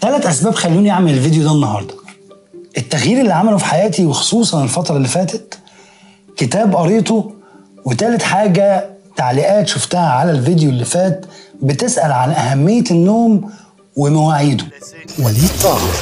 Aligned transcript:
ثلاث 0.00 0.26
أسباب 0.26 0.54
خلوني 0.54 0.90
أعمل 0.90 1.14
الفيديو 1.14 1.42
ده 1.42 1.52
النهارده. 1.52 1.94
التغيير 2.78 3.20
اللي 3.20 3.34
عمله 3.34 3.56
في 3.56 3.64
حياتي 3.64 4.06
وخصوصا 4.06 4.64
الفترة 4.64 4.96
اللي 4.96 5.08
فاتت 5.08 5.58
كتاب 6.36 6.76
قريته 6.76 7.32
وتالت 7.84 8.22
حاجة 8.22 8.90
تعليقات 9.16 9.68
شفتها 9.68 10.08
على 10.10 10.30
الفيديو 10.30 10.70
اللي 10.70 10.84
فات 10.84 11.26
بتسأل 11.62 12.12
عن 12.12 12.30
أهمية 12.30 12.84
النوم 12.90 13.50
ومواعيده. 13.96 14.64
وليد 15.18 15.50
طاهر. 15.62 15.94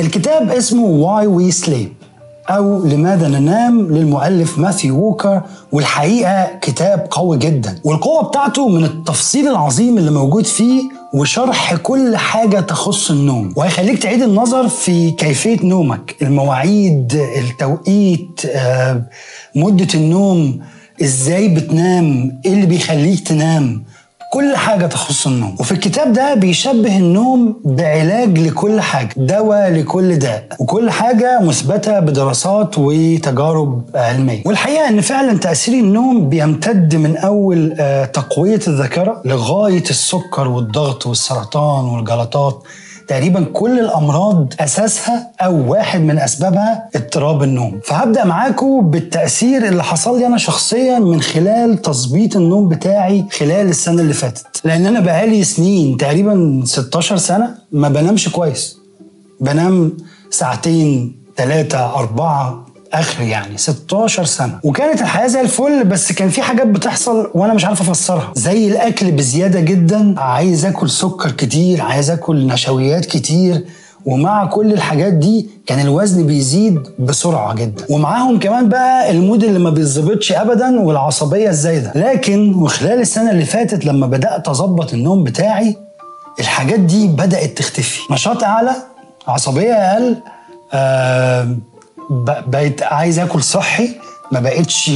الكتاب 0.00 0.50
اسمه 0.50 1.02
Why 1.02 1.26
We 1.26 1.64
Sleep. 1.64 2.01
أو 2.56 2.84
لماذا 2.84 3.28
ننام 3.28 3.80
للمؤلف 3.80 4.58
ماثيو 4.58 4.96
ووكر؟ 4.98 5.42
والحقيقة 5.72 6.58
كتاب 6.62 7.06
قوي 7.10 7.38
جدا. 7.38 7.78
والقوة 7.84 8.22
بتاعته 8.28 8.68
من 8.68 8.84
التفصيل 8.84 9.48
العظيم 9.48 9.98
اللي 9.98 10.10
موجود 10.10 10.46
فيه 10.46 10.82
وشرح 11.14 11.74
كل 11.74 12.16
حاجة 12.16 12.60
تخص 12.60 13.10
النوم. 13.10 13.52
وهيخليك 13.56 14.02
تعيد 14.02 14.22
النظر 14.22 14.68
في 14.68 15.10
كيفية 15.10 15.66
نومك 15.66 16.16
المواعيد 16.22 17.12
التوقيت 17.38 18.40
آه، 18.46 19.02
مدة 19.56 19.88
النوم 19.94 20.60
إزاي 21.02 21.48
بتنام 21.48 22.40
إيه 22.44 22.52
اللي 22.52 22.66
بيخليك 22.66 23.28
تنام. 23.28 23.84
كل 24.32 24.56
حاجة 24.56 24.86
تخص 24.86 25.26
النوم. 25.26 25.56
وفي 25.60 25.72
الكتاب 25.72 26.12
ده 26.12 26.34
بيشبه 26.34 26.98
النوم 26.98 27.60
بعلاج 27.64 28.38
لكل 28.38 28.80
حاجة 28.80 29.14
دواء 29.16 29.70
لكل 29.70 30.18
داء. 30.18 30.46
وكل 30.58 30.90
حاجة 30.90 31.40
مثبتة 31.42 32.00
بدراسات 32.00 32.78
وتجارب 32.78 33.82
علمية. 33.94 34.42
والحقيقة 34.46 34.88
إن 34.88 35.00
فعلا 35.00 35.38
تأثير 35.38 35.74
النوم 35.74 36.28
بيمتد 36.28 36.96
من 36.96 37.16
أول 37.16 37.74
آه، 37.80 38.04
تقوية 38.04 38.60
الذاكرة 38.68 39.22
لغاية 39.24 39.84
السكر 39.90 40.48
والضغط 40.48 41.06
والسرطان 41.06 41.84
والجلطات. 41.84 42.62
تقريبا 43.12 43.44
كل 43.52 43.78
الأمراض 43.80 44.52
أساسها 44.60 45.30
أو 45.40 45.70
واحد 45.72 46.00
من 46.00 46.18
أسبابها 46.18 46.88
اضطراب 46.96 47.42
النوم. 47.42 47.80
فهبدأ 47.84 48.24
معاكم 48.24 48.90
بالتأثير 48.90 49.68
اللي 49.68 49.84
حصل 49.84 50.18
لي 50.18 50.26
أنا 50.26 50.38
شخصيا 50.38 50.98
من 50.98 51.20
خلال 51.20 51.82
تظبيط 51.82 52.36
النوم 52.36 52.68
بتاعي 52.68 53.24
خلال 53.38 53.68
السنة 53.68 54.02
اللي 54.02 54.12
فاتت. 54.12 54.60
لأن 54.64 54.86
أنا 54.86 55.00
بقالي 55.00 55.44
سنين 55.44 55.96
تقريبا 55.96 56.62
16 56.64 57.16
سنة 57.16 57.54
ما 57.72 57.88
بنامش 57.88 58.28
كويس. 58.28 58.78
بنام 59.40 59.96
ساعتين 60.30 61.16
ثلاثة 61.36 61.94
أربعة 61.94 62.66
آخر 62.92 63.22
يعني 63.22 63.58
16 63.58 64.24
سنة. 64.24 64.58
وكانت 64.64 65.00
الحياة 65.00 65.26
زي 65.26 65.40
الفل 65.40 65.84
بس 65.84 66.12
كان 66.12 66.28
في 66.28 66.42
حاجات 66.42 66.66
بتحصل 66.66 67.30
وأنا 67.34 67.54
مش 67.54 67.64
عارف 67.64 67.80
أفسرها. 67.90 68.32
زي 68.34 68.68
الأكل 68.68 69.10
بزيادة 69.12 69.60
جدا 69.60 70.20
عايز 70.20 70.64
آكل 70.64 70.90
سكر 70.90 71.30
كتير 71.30 71.82
عايز 71.82 72.10
آكل 72.10 72.46
نشويات 72.46 73.04
كتير. 73.06 73.64
ومع 74.06 74.44
كل 74.46 74.72
الحاجات 74.72 75.12
دي 75.12 75.50
كان 75.66 75.80
الوزن 75.80 76.26
بيزيد 76.26 76.80
بسرعة 76.98 77.54
جدا. 77.54 77.84
ومعاهم 77.90 78.38
كمان 78.38 78.68
بقى 78.68 79.10
ال 79.10 79.17
mood 79.17 79.44
اللي 79.44 79.58
ما 79.58 79.70
بيتظبطش 79.70 80.32
ابدا 80.32 80.80
والعصبية 80.80 81.48
الزايدة. 81.48 81.92
لكن 81.94 82.54
وخلال 82.54 83.00
السنة 83.00 83.30
اللي 83.30 83.44
فاتت 83.44 83.84
لما 83.84 84.06
بدأت 84.06 84.48
أظبط 84.48 84.92
النوم 84.94 85.24
بتاعي 85.24 85.76
الحاجات 86.40 86.80
دي 86.80 87.06
بدأت 87.08 87.58
تختفي. 87.58 88.00
نشاط 88.10 88.44
أعلى 88.44 88.72
عصبية 89.28 89.72
أقل 89.72 90.16
آه 90.72 91.56
بقيت 92.46 92.82
عايز 92.82 93.18
آكل 93.18 93.42
صحي 93.42 93.88
ما 94.32 94.40
بقتش 94.40 94.90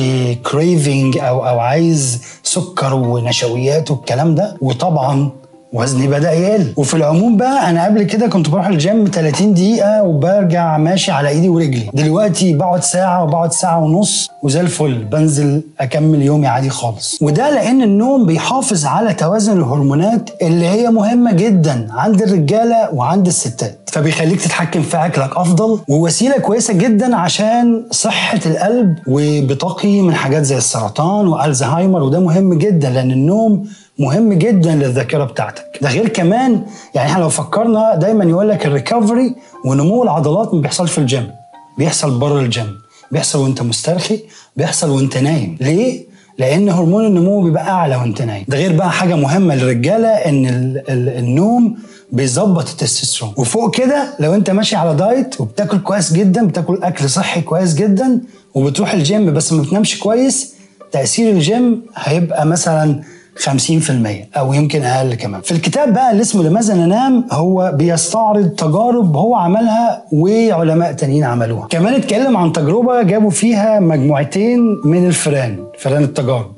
craving 0.50 1.18
أو 1.18 1.48
أو 1.48 1.58
عايز 1.60 2.22
سكر 2.42 2.94
ونشويات 2.94 3.90
والكلام 3.90 4.34
ده. 4.34 4.56
وطبعا 4.60 5.30
وزني 5.76 6.06
بدأ 6.06 6.32
يقل. 6.32 6.72
وفي 6.76 6.94
العموم 6.94 7.36
بقى 7.36 7.70
أنا 7.70 7.84
قبل 7.84 8.02
كده 8.02 8.26
كنت 8.26 8.48
بروح 8.48 8.66
الجيم 8.66 9.04
30 9.14 9.54
دقيقة 9.54 10.02
وبرجع 10.02 10.78
ماشي 10.78 11.10
على 11.12 11.28
إيدي 11.28 11.48
ورجلي. 11.48 11.90
دلوقتي 11.94 12.52
بقعد 12.54 12.82
ساعة 12.82 13.24
وبقعد 13.24 13.52
ساعة 13.52 13.78
ونص 13.84 14.28
وزي 14.42 14.60
الفل. 14.60 15.04
بنزل 15.04 15.62
أكمل 15.80 16.22
يومي 16.22 16.46
عادي 16.46 16.70
خالص. 16.70 17.18
وده 17.22 17.50
لأن 17.54 17.82
النوم 17.82 18.26
بيحافظ 18.26 18.84
على 18.86 19.14
توازن 19.14 19.58
الهرمونات 19.58 20.30
اللي 20.42 20.66
هي 20.66 20.88
مهمة 20.90 21.32
جدا 21.32 21.86
عند 21.90 22.22
الرجالة 22.22 22.94
وعند 22.94 23.26
الستات. 23.26 23.78
فبيخليك 23.92 24.40
تتحكم 24.40 24.82
في 24.82 24.96
أكلك 24.96 25.36
أفضل 25.36 25.78
ووسيلة 25.88 26.38
كويسة 26.38 26.74
جدا 26.74 27.16
عشان 27.16 27.84
صحة 27.90 28.40
القلب 28.46 28.96
وبتقي 29.06 30.00
من 30.00 30.14
حاجات 30.14 30.42
زي 30.42 30.56
السرطان 30.56 31.28
وألزهايمر. 31.28 32.02
وده 32.02 32.20
مهم 32.20 32.54
جدا 32.58 32.90
لأن 32.90 33.10
النوم 33.10 33.66
مهم 33.98 34.32
جدا 34.32 34.74
للذاكرة 34.74 35.24
بتاعتك. 35.24 35.78
ده 35.82 35.88
غير 35.88 36.08
كمان 36.08 36.62
يعني 36.94 37.10
إحنا 37.10 37.20
لو 37.22 37.28
فكرنا 37.28 37.94
دايما 37.96 38.24
يقول 38.24 38.48
لك 38.48 38.66
ال 38.66 38.74
recovery 38.74 39.34
ونمو 39.64 40.02
العضلات 40.02 40.54
ما 40.54 40.60
بيحصلش 40.60 40.90
في 40.92 40.98
الجيم 40.98 41.30
بيحصل 41.78 42.18
بره 42.18 42.40
الجيم 42.40 42.78
بيحصل 43.12 43.38
وأنت 43.38 43.62
مسترخي 43.62 44.20
بيحصل 44.56 44.90
وأنت 44.90 45.18
نايم. 45.18 45.56
ليه؟ 45.60 46.04
لأن 46.38 46.68
هرمون 46.68 47.06
النمو 47.06 47.40
بيبقى 47.42 47.68
أعلى 47.68 47.96
وأنت 47.96 48.22
نايم. 48.22 48.44
ده 48.48 48.56
غير 48.56 48.72
بقى 48.72 48.90
حاجة 48.92 49.14
مهمة 49.14 49.54
للرجالة 49.54 50.08
إن 50.08 50.46
ال 50.46 50.82
ال 50.90 51.08
النوم 51.18 51.76
بيظبط 52.12 52.68
التستوستيرون. 52.68 53.34
وفوق 53.36 53.74
كده 53.76 54.08
لو 54.20 54.34
أنت 54.34 54.50
ماشي 54.50 54.76
على 54.76 54.94
diet 54.94 55.40
وبتاكل 55.40 55.78
كويس 55.78 56.12
جدا 56.12 56.46
بتاكل 56.46 56.78
أكل 56.82 57.10
صحي 57.10 57.40
كويس 57.40 57.74
جدا 57.74 58.20
وبتروح 58.54 58.92
الجيم 58.92 59.34
بس 59.34 59.52
ما 59.52 59.62
بتنامش 59.62 59.98
كويس 59.98 60.54
تأثير 60.92 61.30
الجيم 61.30 61.82
هيبقى 61.96 62.46
مثلا 62.46 63.00
50% 63.38 64.36
أو 64.36 64.52
يمكن 64.52 64.82
أقل 64.82 65.14
كمان. 65.14 65.40
في 65.40 65.52
الكتاب 65.52 65.94
بقى 65.94 66.10
اللي 66.10 66.22
اسمه 66.22 66.42
لماذا 66.42 66.74
ننام 66.74 67.24
هو 67.32 67.72
بيستعرض 67.74 68.48
تجارب 68.48 69.16
هو 69.16 69.34
عملها 69.36 70.02
وعلماء 70.12 70.92
تانيين 70.92 71.24
عملوها. 71.24 71.66
كمان 71.68 71.94
اتكلم 71.94 72.36
عن 72.36 72.52
تجربة 72.52 73.02
جابوا 73.02 73.30
فيها 73.30 73.80
مجموعتين 73.80 74.60
من 74.84 75.06
الفئران 75.06 75.58
فئران 75.78 76.04
التجارب. 76.04 76.52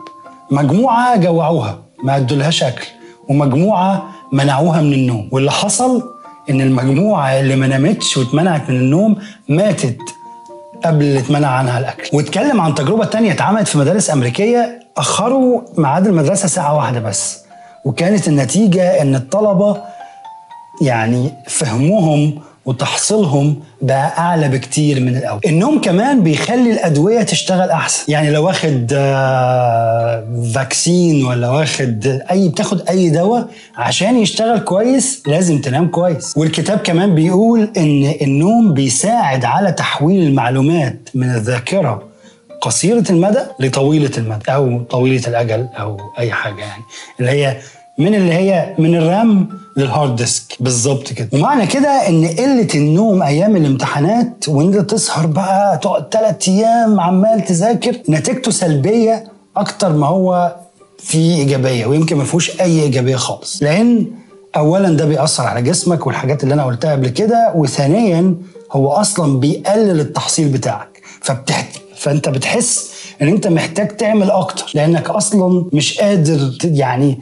مجموعة 0.51 1.17
جوعوها 1.17 1.79
ما 2.05 2.17
ادولهاش 2.17 2.63
أكل 2.63 2.87
ومجموعة 3.29 4.03
منعوها 4.33 4.81
من 4.81 4.93
النوم. 4.93 5.29
واللي 5.33 5.51
حصل 5.51 6.03
إن 6.51 6.61
المجموعة 6.61 7.41
اللي 7.41 7.57
ما 7.57 7.67
نامتش 7.67 8.17
واتمنعت 8.17 8.71
من 8.71 8.77
النوم 8.77 9.17
ماتت. 9.49 9.99
قبل 10.85 11.05
اللي 11.05 11.19
اتمنع 11.19 11.49
عنها 11.49 11.79
الأكل. 11.79 12.17
واتكلم 12.17 12.61
عن 12.61 12.75
تجربة 12.75 13.05
تانية 13.05 13.33
اتعملت 13.33 13.69
في 13.69 13.79
مدارس 13.79 14.11
أمريكية. 14.11 14.81
أخروا 14.97 15.61
ميعاد 15.77 16.07
المدرسة 16.07 16.49
ساعة 16.49 16.77
واحدة 16.77 17.01
بس. 17.01 17.45
وكانت 17.85 18.29
النتيجة 18.29 19.03
إن 19.03 19.15
الطلبة 19.15 19.77
يعني 20.83 21.33
فهمهم 21.47 22.39
وتحصيلهم 22.69 23.57
بقى 23.83 24.19
أعلى 24.19 24.49
بكتير 24.49 25.01
من 25.01 25.17
الأول. 25.17 25.41
النوم 25.47 25.81
كمان 25.81 26.23
بيخلي 26.23 26.73
الأدوية 26.73 27.23
تشتغل 27.23 27.71
أحسن. 27.71 28.13
يعني 28.13 28.31
لو 28.31 28.47
واخد 28.47 28.93
آه، 28.97 30.25
فاكسين 30.55 31.25
ولا 31.25 31.51
واخد 31.51 32.21
أي 32.31 32.49
بتاخد 32.49 32.89
أي 32.89 33.11
دواء 33.11 33.49
عشان 33.77 34.17
يشتغل 34.19 34.59
كويس 34.59 35.23
لازم 35.27 35.61
تنام 35.61 35.89
كويس. 35.89 36.35
والكتاب 36.37 36.79
كمان 36.79 37.15
بيقول 37.15 37.71
إن 37.77 38.15
النوم 38.23 38.75
بيساعد 38.75 39.45
على 39.45 39.73
تحويل 39.73 40.27
المعلومات 40.27 41.09
من 41.15 41.31
الذاكرة 41.35 42.03
قصيرة 42.61 43.05
المدى 43.11 43.41
لطويلة 43.61 44.11
المدى 44.19 44.45
أو 44.49 44.83
طويلة 44.83 45.23
الأجل 45.29 45.69
أو 45.79 45.97
أي 46.19 46.33
حاجة 46.33 46.61
يعني. 46.61 46.83
اللي 47.21 47.31
هي 47.31 47.57
من 47.99 48.15
اللي 48.15 48.33
هي 48.33 48.75
من 48.79 48.95
ال 48.97 49.10
RAM 49.10 49.49
لل 49.77 49.90
hard 49.90 50.17
disk 50.17 50.45
بالظبط 50.61 51.13
كده. 51.13 51.29
ومعنى 51.33 51.67
كده 51.67 51.89
إن 52.09 52.27
قلة 52.29 52.69
النوم 52.75 53.23
أيام 53.23 53.57
الامتحانات 53.57 54.49
وإن 54.49 54.75
أنت 54.75 54.91
تسهر 54.91 55.27
بقى 55.27 55.79
تقعد 55.79 56.05
ثلاث 56.13 56.49
أيام 56.49 57.01
عمال 57.01 57.45
تذاكر 57.45 57.97
نتيجته 58.09 58.51
سلبية 58.51 59.25
أكتر 59.57 59.93
ما 59.93 60.07
هو 60.07 60.57
في 60.99 61.19
إيجابية 61.19 61.87
ويمكن 61.87 62.17
ما 62.17 62.25
فيهوش 62.25 62.61
أي 62.61 62.81
إيجابية 62.83 63.17
خالص. 63.17 63.63
لأن 63.63 64.07
اولا 64.57 64.89
ده 64.97 65.05
بيأثر 65.05 65.43
على 65.47 65.63
جسمك 65.63 66.07
والحاجات 66.07 66.43
اللي 66.43 66.55
أنا 66.55 66.65
قلتها 66.65 66.93
قبل 66.93 67.09
كده 67.09 67.53
وثانيا 67.55 68.35
هو 68.73 68.89
أصلا 68.89 69.41
بيقلل 69.41 70.01
التحصيل 70.01 70.49
بتاعك. 70.49 71.03
فبتحت 71.21 71.69
فأنت 71.97 72.29
بتحس 72.29 72.91
إن 73.23 73.29
أنت 73.29 73.47
محتاج 73.47 73.89
تعمل 73.97 74.31
أكتر 74.31 74.71
لأنك 74.75 75.11
أصلا 75.11 75.65
مش 75.73 75.99
قادر 76.01 76.51
يعني 76.65 77.19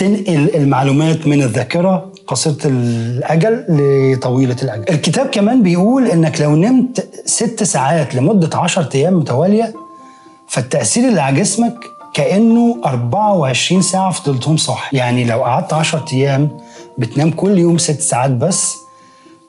تنقل 0.00 0.50
المعلومات 0.54 1.26
من 1.26 1.42
الذاكرة 1.42 2.12
قصيرة 2.26 2.58
الأجل 2.64 3.64
لطويلة 3.68 4.56
الأجل. 4.62 4.84
الكتاب 4.90 5.26
كمان 5.26 5.62
بيقول 5.62 6.06
إنك 6.06 6.40
لو 6.40 6.56
نمت 6.56 7.08
ست 7.24 7.62
ساعات 7.62 8.14
لمدة 8.14 8.58
10 8.58 8.88
أيام 8.94 9.14
متوالية 9.14 9.74
فالتأثير 10.48 11.08
اللي 11.08 11.20
على 11.20 11.40
جسمك 11.40 11.74
كأنه 12.14 12.76
24 12.84 13.82
ساعة 13.82 14.10
فضلتهم 14.10 14.56
صاحي، 14.56 14.96
يعني 14.96 15.24
لو 15.24 15.44
قعدت 15.44 15.72
10 15.72 16.04
أيام 16.12 16.48
بتنام 16.98 17.30
كل 17.30 17.58
يوم 17.58 17.78
ست 17.78 18.00
ساعات 18.00 18.30
بس 18.30 18.76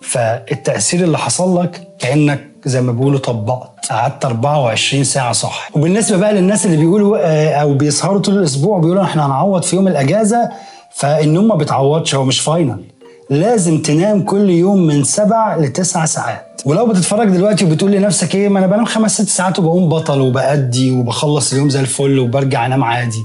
فالتأثير 0.01 1.03
اللي 1.03 1.18
حصل 1.18 1.63
لك 1.63 1.88
كأنك 2.00 2.50
زي 2.66 2.81
ما 2.81 2.92
بيقولوا 2.92 3.19
طبقت. 3.19 3.86
قعدت 3.90 4.25
24 4.25 5.04
ساعة 5.04 5.31
صح 5.34 5.69
وبالنسبة 5.74 6.18
بقى 6.18 6.34
للناس 6.34 6.66
اللي 6.66 6.78
بيقولوا 6.78 7.18
آه، 7.22 7.54
أو 7.54 7.74
بيسهروا 7.74 8.19
طول 8.19 8.38
الأسبوع 8.38 8.80
بيقولوا 8.80 9.04
إحنا 9.04 9.25
هنعوض 9.25 9.63
في 9.63 9.75
يوم 9.75 9.88
الأجازة 9.88 10.50
فالنوم 10.94 11.48
ما 11.48 11.56
بيتعوضش 11.56 12.16
هو 12.16 12.24
مش 12.25 12.40
فاينل 12.40 12.84
لازم 13.30 13.81
تنام 13.81 14.22
كل 14.22 14.50
يوم 14.50 14.88
من 14.88 15.04
سبع 15.04 15.56
لتسع 15.56 16.06
ساعات. 16.06 16.62
ولو 16.66 16.86
بتتفرج 16.86 17.30
دلوقتي 17.30 17.66
وبتقول 17.66 17.92
لنفسك 17.92 18.36
إيه 18.36 18.50
ما 18.50 18.60
أنا 18.60 18.68
بنام 18.68 18.86
خمس 18.86 19.22
ست 19.22 19.30
ساعات 19.30 19.60
وبقوم 19.60 19.90
بطل 19.90 20.22
وبأدي 20.22 20.92
وبخلص 20.92 21.52
اليوم 21.54 21.69
زي 21.69 21.80
الفل 21.80 22.19
وبرجع 22.19 22.66
أنام 22.66 22.84
عادي. 22.84 23.24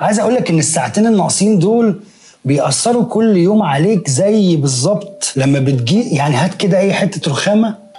عايز 0.00 0.20
أقول 0.20 0.34
لك 0.34 0.50
إن 0.50 0.58
الساعتين 0.58 1.06
الناقصين 1.06 1.58
دول 1.58 2.00
بيأثروا 2.44 3.04
كل 3.04 3.36
يوم 3.36 3.62
عليك 3.62 4.08
زي 4.10 4.56
بالظبط 4.56 5.32
لما 5.36 5.58
بتجي 5.58 6.02
يعني 6.02 6.34
هات 6.36 6.54
كده 6.54 6.78
أي 6.78 6.92
حتة 6.92 7.30
رخامة 7.30 7.89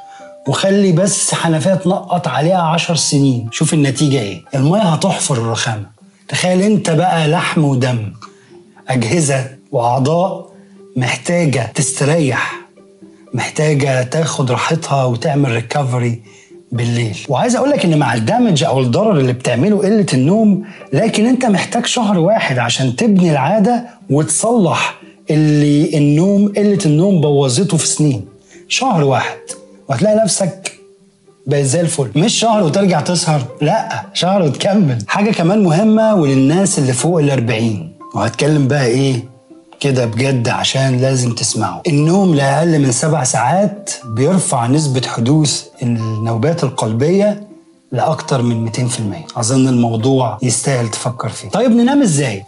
وخلي 0.47 0.91
بس 0.91 1.33
حنفية 1.33 1.73
تنقط 1.73 2.27
عليها 2.27 2.61
عشر 2.61 2.95
سنين. 2.95 3.49
شوف 3.51 3.73
النتيجة 3.73 4.19
إيه. 4.21 4.41
المية 4.55 4.81
هتحفر 4.81 5.35
الرخامة. 5.35 5.85
تخيل 6.27 6.61
أنت 6.61 6.89
بقى 6.89 7.27
لحم 7.27 7.63
ودم. 7.63 8.13
أجهزة 8.89 9.45
وأعضاء 9.71 10.51
محتاجة 10.95 11.71
تستريح. 11.75 12.55
محتاجة 13.33 14.03
تاخد 14.03 14.51
راحتها 14.51 15.05
وتعمل 15.05 15.51
recovery 15.51 16.21
بالليل. 16.71 17.17
وعايز 17.29 17.55
أقول 17.55 17.69
لك 17.69 17.85
إن 17.85 17.99
مع 17.99 18.13
ال 18.13 18.20
damage 18.20 18.63
أو 18.63 18.79
الضرر 18.79 19.19
اللي 19.19 19.33
بتعمله 19.33 19.77
قلة 19.77 20.05
النوم 20.13 20.63
لكن 20.93 21.25
أنت 21.25 21.45
محتاج 21.45 21.85
شهر 21.85 22.19
واحد 22.19 22.59
عشان 22.59 22.95
تبني 22.95 23.31
العادة 23.31 23.85
وتصلح 24.09 25.01
اللي 25.29 25.97
النوم 25.97 26.53
قلة 26.57 26.79
النوم 26.85 27.21
بوظته 27.21 27.77
في 27.77 27.87
سنين. 27.87 28.25
شهر 28.67 29.03
واحد. 29.03 29.37
وهتلاقي 29.91 30.15
نفسك 30.15 30.79
بقت 31.47 31.63
زي 31.63 31.81
الفل. 31.81 32.09
مش 32.15 32.33
شهر 32.39 32.63
وترجع 32.63 33.01
تسهر 33.01 33.41
لا 33.61 34.01
شهر 34.13 34.41
وتكمل. 34.41 35.03
حاجة 35.07 35.31
كمان 35.31 35.63
مهمة 35.63 36.15
وللناس 36.15 36.79
اللي 36.79 36.93
فوق 36.93 37.19
الأربعين 37.19 37.93
وهتكلم 38.15 38.67
بقى 38.67 38.85
إيه؟ 38.85 39.23
كده 39.79 40.05
بجد 40.05 40.49
عشان 40.49 40.97
لازم 40.97 41.35
تسمعه. 41.35 41.81
النوم 41.87 42.35
لأقل 42.35 42.79
من 42.79 42.91
سبع 42.91 43.23
ساعات 43.23 43.89
بيرفع 44.05 44.67
نسبة 44.67 45.01
حدوث 45.07 45.63
النوبات 45.83 46.63
القلبية 46.63 47.47
لأكتر 47.91 48.41
من 48.41 48.71
200% 48.71 49.37
أظن 49.37 49.67
الموضوع 49.67 50.37
يستاهل 50.41 50.87
تفكر 50.91 51.29
فيه. 51.29 51.49
طيب 51.49 51.71
ننام 51.71 52.01
إزاي؟ 52.01 52.43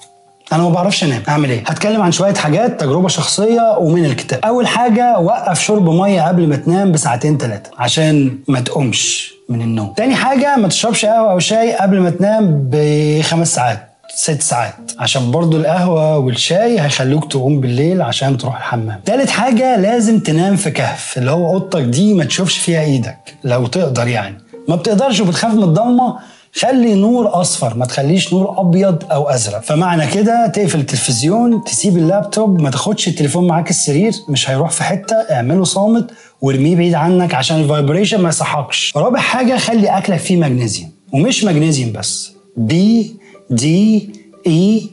أنا 0.53 0.63
ما 0.63 0.69
بعرفش 0.69 1.03
انام. 1.03 1.21
اعمل 1.29 1.49
إيه؟ 1.49 1.63
هتكلم 1.67 2.01
عن 2.01 2.11
شوية 2.11 2.33
حاجات 2.33 2.79
تجربة 2.81 3.07
شخصية 3.07 3.77
ومن 3.77 4.05
الكتاب. 4.05 4.39
أول 4.45 4.67
حاجة 4.67 5.19
وقف 5.19 5.61
شرب 5.61 5.89
مية 5.89 6.21
قبل 6.21 6.47
ما 6.47 6.55
تنام 6.55 6.91
بساعتين 6.91 7.37
ثلاثة 7.37 7.71
عشان 7.77 8.37
ما 8.47 8.59
تقومش 8.59 9.33
من 9.49 9.61
النوم. 9.61 9.93
تاني 9.97 10.15
حاجة 10.15 10.55
ما 10.55 10.67
تشربش 10.67 11.05
قهوة 11.05 11.31
أو 11.31 11.39
شاي 11.39 11.73
قبل 11.73 11.99
ما 11.99 12.09
تنام 12.09 12.67
بخمس 12.71 13.55
ساعات 13.55 13.89
ست 14.15 14.41
ساعات 14.41 14.75
عشان 14.99 15.31
برضو 15.31 15.57
القهوة 15.57 16.17
والشاي 16.17 16.79
هيخلوك 16.81 17.31
تقوم 17.31 17.61
بالليل 17.61 18.01
عشان 18.01 18.37
تروح 18.37 18.57
الحمام. 18.57 18.99
تالت 19.05 19.29
حاجة 19.29 19.77
لازم 19.77 20.19
تنام 20.19 20.55
في 20.55 20.71
كهف 20.71 21.17
اللي 21.17 21.31
هو 21.31 21.53
أوضتك 21.53 21.81
دي 21.81 22.13
ما 22.13 22.23
تشوفش 22.25 22.57
فيها 22.57 22.81
إيدك 22.81 23.17
لو 23.43 23.67
تقدر 23.67 24.07
يعني. 24.07 24.37
ما 24.67 24.75
بتقدرش 24.75 25.19
وبتخاف 25.19 25.53
من 25.53 25.63
الضلمة 25.63 26.15
خلي 26.55 26.93
نور 26.95 27.41
أصفر 27.41 27.77
ما 27.77 27.85
تخليش 27.85 28.33
نور 28.33 28.59
أبيض 28.61 29.03
أو 29.11 29.29
أزرق. 29.29 29.61
فمعنى 29.61 30.07
كده 30.07 30.47
تقفل 30.47 30.79
التلفزيون 30.79 31.63
تسيب 31.63 31.97
اللابتوب 31.97 32.61
ما 32.61 32.69
تاخدش 32.69 33.07
التليفون 33.07 33.47
معاك 33.47 33.69
السرير 33.69 34.11
مش 34.29 34.49
هيروح 34.49 34.71
في 34.71 34.83
حتة 34.83 35.15
اعمله 35.15 35.63
صامت 35.63 36.11
وارميه 36.41 36.75
بعيد 36.75 36.93
عنك 36.93 37.33
عشان 37.35 37.61
ال 37.61 37.67
vibration 37.67 38.21
ما 38.21 38.29
يصحكش. 38.29 38.93
رابع 38.95 39.19
حاجة 39.19 39.57
خلي 39.57 39.87
أكلك 39.97 40.19
فيه 40.19 40.37
مغنيسيوم 40.37 40.91
ومش 41.13 41.43
مغنيسيوم 41.43 41.91
بس 41.91 42.31
B 42.57 43.15
D 43.49 44.09
E 44.47 44.89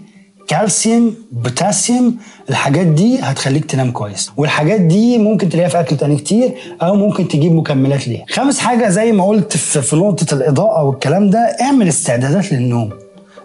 كالسيوم 0.50 1.14
بوتاسيوم 1.32 2.16
الحاجات 2.50 2.86
دي 2.86 3.18
هتخليك 3.20 3.64
تنام 3.64 3.90
كويس. 3.90 4.30
والحاجات 4.36 4.80
دي 4.80 5.18
ممكن 5.18 5.48
تلاقيها 5.48 5.68
في 5.68 5.80
أكل 5.80 5.96
تاني 5.96 6.16
كتير 6.16 6.54
أو 6.82 6.94
ممكن 6.94 7.28
تجيب 7.28 7.52
مكملات 7.52 8.08
ليها. 8.08 8.24
خامس 8.30 8.58
حاجة 8.58 8.88
زي 8.88 9.12
ما 9.12 9.24
قلت 9.26 9.56
في 9.56 9.96
نقطه 9.96 10.34
الإضاءة 10.34 10.84
والكلام 10.84 11.30
ده 11.30 11.38
اعمل 11.38 11.88
استعدادات 11.88 12.52
للنوم. 12.52 12.90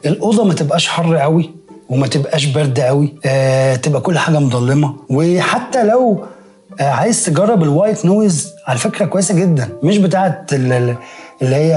الأوضة 0.05 0.43
ما 0.43 0.53
تبقاش 0.53 0.87
حر 0.87 1.15
قوي 1.15 1.51
وما 1.89 2.07
تبقاش 2.07 2.45
برد 2.45 2.79
قوي 2.79 3.13
آه 3.25 3.75
تبقى 3.75 4.01
كل 4.01 4.17
حاجة 4.17 4.39
مظلمة. 4.39 4.95
وحتى 5.09 5.83
لو 5.83 6.23
آه 6.79 6.83
عايز 6.89 7.25
تجرب 7.25 7.63
ال 7.63 7.70
white 7.70 8.05
noise 8.05 8.49
على 8.67 8.77
فكرة 8.79 9.05
كويسة 9.05 9.35
جدا. 9.35 9.69
مش 9.83 9.97
ال- 10.53 10.95
اللي 11.41 11.55
هي 11.55 11.73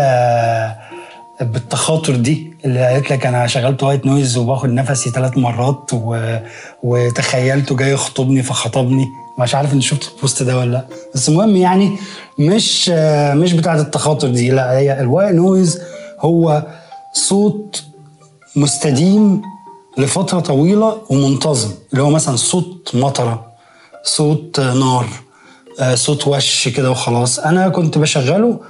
بالتخاطر 1.40 2.16
دي 2.16 2.52
اللي 2.64 2.86
قالت 2.86 3.10
لك 3.10 3.26
أنا 3.26 3.46
شغلت 3.46 3.82
white 3.82 4.06
noise 4.06 4.36
وباخد 4.36 4.68
نفسي 4.68 5.10
ثلاث 5.10 5.36
مرات 5.36 5.90
و... 5.92 6.38
وتخيلته 6.82 7.76
جاي 7.76 7.92
يخطبني 7.92 8.42
فخطبني. 8.42 9.06
مش 9.38 9.54
عارف 9.54 9.72
أنت 9.72 9.82
شفت 9.82 10.12
ال 10.16 10.21
post 10.21 10.42
ده 10.42 10.58
ولا 10.58 10.70
لأ. 10.70 10.86
بس 11.14 11.28
المهم 11.28 11.56
يعني 11.56 11.96
مش 12.38 12.88
مش 13.34 13.52
بتاعة 13.52 13.80
التخاطر 13.80 14.28
دي 14.28 14.50
لأ 14.50 14.78
هي 14.78 15.00
ال 15.00 15.06
white 15.06 15.34
noise 15.34 15.80
هو 16.20 16.66
صوت 17.12 17.84
مستديم 18.56 19.42
لفترة 19.98 20.40
طويلة 20.40 20.98
ومنتظم. 21.10 21.70
اللي 21.92 22.02
هو 22.02 22.10
مثلا 22.10 22.36
صوت 22.36 22.90
مطرة 22.94 23.46
صوت 24.04 24.60
نار 24.60 25.06
آه، 25.80 25.94
صوت 25.94 26.28
وش 26.28 26.68
كده 26.68 26.90
وخلاص. 26.90 27.38
أنا 27.38 27.68
كنت 27.68 27.98
بشغله 27.98 28.60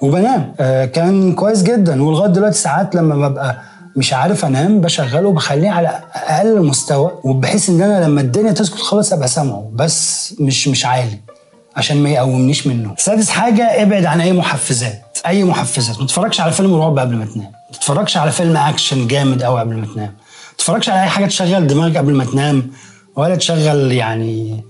وبنام 0.00 0.54
آه، 0.60 0.84
كان 0.84 1.32
كويس 1.32 1.62
جدا. 1.62 2.02
ولغاية 2.02 2.30
دلوقتي 2.30 2.58
ساعات 2.58 2.94
لما 2.94 3.28
ببقى 3.28 3.56
مش 3.96 4.12
عارف 4.12 4.44
أنام 4.44 4.80
بشغله 4.80 5.28
وبخليه 5.28 5.70
على 5.70 6.00
أقل 6.14 6.62
مستوى 6.62 7.10
وبحيث 7.24 7.68
إن 7.68 7.82
أنا 7.82 8.04
لما 8.04 8.20
الدنيا 8.20 8.52
تسكت 8.52 8.78
خالص 8.78 9.12
أبقى 9.12 9.28
سامعه 9.28 9.70
بس 9.72 10.34
مش 10.40 10.68
مش 10.68 10.86
عالي 10.86 11.18
عشان 11.76 11.96
ما 12.02 12.08
يقومنيش 12.10 12.66
منه. 12.66 12.94
سادس 12.98 13.30
حاجة 13.30 13.82
ابعد 13.82 14.04
عن 14.04 14.20
أي 14.20 14.32
محفزات. 14.32 15.18
أي 15.26 15.44
محفزات. 15.44 16.00
ما 16.00 16.06
تتفرجش 16.06 16.40
على 16.40 16.52
فيلم 16.52 16.74
رعب 16.74 16.98
قبل 16.98 17.16
ما 17.16 17.24
تنام. 17.24 17.52
ما 17.70 17.76
تتفرجش 17.78 18.16
على 18.16 18.30
فيلم 18.30 18.56
أكشن 18.56 19.06
جامد 19.06 19.42
قوي 19.42 19.60
قبل 19.60 19.76
ما 19.76 19.86
تنام. 19.86 20.12
ما 20.50 20.56
تتفرجش 20.58 20.88
على 20.88 21.02
أي 21.02 21.08
حاجة 21.08 21.26
تشغل 21.26 21.66
دماغك 21.66 21.96
قبل 21.96 22.14
ما 22.14 22.24
تنام 22.24 22.70
ولا 23.16 23.36
تشغل 23.36 23.92
يعني 23.92 24.64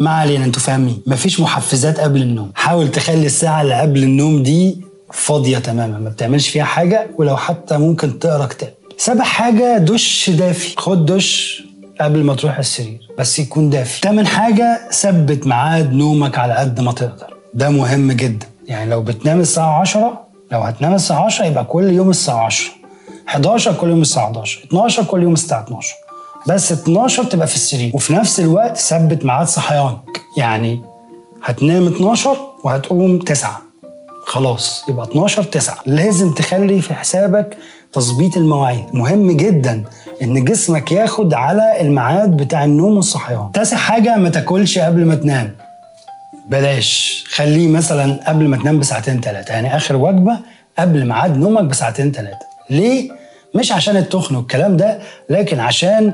ما 0.00 0.10
علينا 0.10 0.44
أنتوا 0.44 0.62
فاهمين؟ 0.62 1.02
مفيش 1.06 1.40
محفزات 1.40 2.00
قبل 2.00 2.22
النوم. 2.22 2.50
حاول 2.54 2.90
تخلي 2.90 3.26
الساعة 3.26 3.62
اللي 3.62 3.74
قبل 3.80 4.02
النوم 4.02 4.42
دي 4.42 4.78
فاضية 5.12 5.58
تماما 5.58 5.98
ما 5.98 6.10
بتعملش 6.10 6.48
فيها 6.48 6.64
حاجة 6.64 7.06
ولو 7.18 7.36
حتى 7.36 7.78
ممكن 7.78 8.18
تقرأ 8.18 8.46
كتاب. 8.46 8.72
سابع 8.98 9.24
حاجة 9.24 9.78
دش 9.78 10.30
دافي. 10.30 10.74
خد 10.76 11.06
دش 11.06 11.62
قبل 12.00 12.24
ما 12.24 12.34
تروح 12.34 12.58
السرير 12.58 13.00
بس 13.18 13.38
يكون 13.38 13.70
دافي. 13.70 14.00
تامن 14.00 14.26
حاجة 14.26 14.80
ثبت 14.92 15.46
ميعاد 15.46 15.92
نومك 15.92 16.38
على 16.38 16.54
قد 16.54 16.80
ما 16.80 16.92
تقدر. 16.92 17.34
ده 17.54 17.70
مهم 17.70 18.12
جدا. 18.12 18.46
يعني 18.68 18.90
لو 18.90 19.02
بتنام 19.02 19.40
الساعة 19.40 19.80
10 19.80 20.20
لو 20.52 20.60
هتنام 20.60 20.94
الساعة 20.94 21.24
10 21.24 21.44
يبقى 21.46 21.64
كل 21.64 21.90
يوم 21.90 22.10
الساعة 22.10 22.44
10 22.46 22.66
11 23.28 23.72
كل 23.72 23.88
يوم 23.90 24.00
الساعة 24.02 24.24
11 24.24 24.60
12 24.64 25.04
كل 25.04 25.22
يوم 25.22 25.32
الساعة 25.32 25.62
12 25.64 25.94
بس 26.46 26.72
12 26.72 27.24
تبقى 27.24 27.46
في 27.46 27.54
السرير. 27.54 27.90
وفي 27.94 28.12
نفس 28.12 28.40
الوقت 28.40 28.76
ثبت 28.76 29.24
ميعاد 29.24 29.46
صحيانك 29.46 30.20
يعني 30.36 30.82
هتنام 31.44 31.86
12 31.86 32.36
وهتقوم 32.64 33.18
9 33.18 33.62
خلاص 34.26 34.84
يبقى 34.88 35.06
12 35.06 35.42
9 35.42 35.78
لازم 35.86 36.32
تخلي 36.34 36.80
في 36.82 36.94
حسابك 36.94 37.56
تظبيط 37.92 38.36
المواعيد. 38.36 38.84
مهم 38.92 39.30
جدا 39.36 39.84
إن 40.22 40.44
جسمك 40.44 40.92
ياخد 40.92 41.34
على 41.34 41.80
الميعاد 41.80 42.36
بتاع 42.36 42.64
النوم 42.64 42.96
والصحيان. 42.96 43.52
تاسع 43.54 43.76
حاجة 43.76 44.16
ما 44.16 44.28
تاكلش 44.28 44.78
قبل 44.78 45.04
ما 45.04 45.14
تنام. 45.14 45.56
بلاش. 46.48 47.24
خليه 47.34 47.68
مثلا 47.68 48.20
قبل 48.28 48.48
ما 48.48 48.56
تنام 48.56 48.78
بساعتين 48.78 49.20
ثلاثة 49.20 49.54
يعني 49.54 49.76
آخر 49.76 49.96
وجبة 49.96 50.38
قبل 50.78 51.06
ميعاد 51.06 51.36
نومك 51.36 51.64
بساعتين 51.64 52.12
ثلاثة 52.12 52.38
ليه؟ 52.70 53.10
مش 53.54 53.72
عشان 53.72 53.96
التخن 53.96 54.36
والكلام 54.36 54.76
ده 54.76 54.98
لكن 55.30 55.60
عشان 55.60 56.12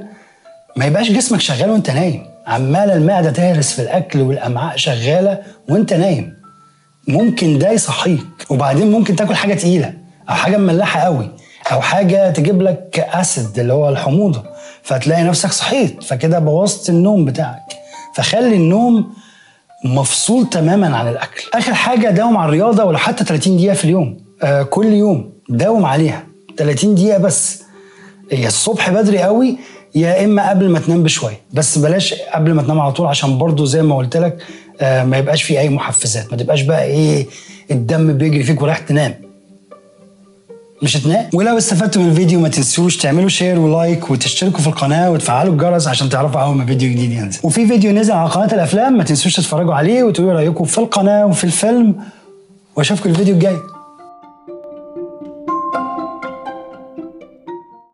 ما 0.77 0.85
يبقاش 0.85 1.11
جسمك 1.11 1.41
شغال 1.41 1.71
وانت 1.71 1.91
نايم. 1.91 2.27
عماله 2.47 2.95
المعدة 2.95 3.31
تهرس 3.31 3.73
في 3.73 3.83
الأكل 3.83 4.21
والأمعاء 4.21 4.77
شغالة 4.77 5.39
وانت 5.69 5.93
نايم. 5.95 6.37
ممكن 7.09 7.59
ده 7.59 7.71
يصحيك. 7.71 8.21
وبعدين 8.51 8.91
ممكن 8.91 9.17
تاكل 9.17 9.35
حاجة 9.35 9.55
تقيلة 9.55 9.95
أو 10.31 10.35
حاجة 10.35 10.57
مملحة 10.57 11.01
قوي 11.01 11.31
أو 11.73 11.81
حاجة 11.81 12.31
تجيب 12.31 12.63
لك 12.63 13.07
اسيد 13.13 13.59
اللي 13.59 13.73
هو 13.73 13.89
الحموضة. 13.89 14.43
فتلاقي 14.83 15.23
نفسك 15.23 15.53
صحيت. 15.53 16.03
فكده 16.03 16.39
بوظت 16.39 16.89
النوم 16.91 17.25
بتاعك. 17.25 17.73
فخلي 18.15 18.57
النوم 18.57 19.13
مفصول 19.85 20.49
تماما 20.51 20.97
عن 20.97 21.09
الأكل. 21.09 21.43
آخر 21.55 21.75
حاجة 21.75 22.11
داوم 22.11 22.37
على 22.37 22.49
الرياضة 22.49 22.85
ولو 22.85 22.99
حتى 22.99 23.25
30 23.25 23.57
دقيقة 23.57 23.75
في 23.75 23.85
اليوم. 23.85 24.19
آه 24.43 24.63
كل 24.63 24.87
يوم 24.87 25.33
داوم 25.49 25.85
عليها. 25.87 26.23
30 26.57 26.95
دقيقة 26.95 27.19
بس. 27.19 27.63
يا 28.33 28.47
الصبح 28.49 28.91
بدري 28.91 29.19
قوي. 29.23 29.59
يا 29.97 30.25
إما 30.25 30.51
قبل 30.51 30.69
ما 30.69 30.79
تنام 30.79 31.03
بشوية 31.03 31.41
بس 31.53 31.79
بلاش 31.79 32.15
قبل 32.15 32.53
ما 32.53 32.63
تنام 32.63 32.81
على 32.81 32.93
طول 32.93 33.07
عشان 33.07 33.39
برضو 33.39 33.65
زي 33.65 33.83
ما 33.83 33.97
قلت 33.97 34.17
لك 34.17 34.43
آه 34.81 35.05
ما 35.05 35.17
يبقاش 35.17 35.43
فيه 35.43 35.59
أي 35.61 35.69
محفزات 35.69 36.31
ما 36.31 36.37
تبقاش 36.37 36.63
بقى 36.63 36.85
إيه 36.85 37.27
الدم 37.71 38.13
بيجري 38.19 38.43
فيك 38.43 38.63
ورايح 38.63 38.79
تنام. 38.79 39.15
مش 40.83 40.97
هتنام؟ 40.97 41.27
ولو 41.35 41.59
استفدتوا 41.59 42.03
من 42.03 42.09
الفيديو 42.11 42.41
ما 42.41 42.49
تنسوش 42.49 42.97
تعملوا 42.97 43.29
share 43.29 43.59
و 43.59 43.69
like 43.69 44.11
وتشتركوا 44.11 44.59
في 44.61 44.67
القناة 44.67 45.11
وتفعلوا 45.11 45.53
الجرس 45.53 45.89
عشان 45.89 46.09
تعرفوا 46.09 46.41
أول 46.41 46.57
ما 46.57 46.67
فيديو 46.67 46.91
جديد 46.91 47.13
ينزل. 47.13 47.41
وفي 47.43 47.67
فيديو 47.67 47.93
نزل 47.93 48.13
على 48.13 48.31
قناة 48.31 48.55
الأفلام 48.55 48.97
ما 48.99 49.05
تنسوش 49.05 49.37
تتفرجوا 49.37 49.75
عليه 49.75 50.03
وتقولوا 50.03 50.33
رأيكم 50.33 50.65
في 50.65 50.79
القناة 50.79 51.27
وفي 51.27 51.45
الفيلم. 51.45 51.95
وأشوفكم 52.77 53.11
الفيديو 53.11 53.35
الجاي. 53.35 53.57